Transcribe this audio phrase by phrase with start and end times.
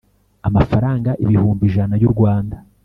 [0.47, 2.57] amafaranga ibihumbi ijana y u Rwanda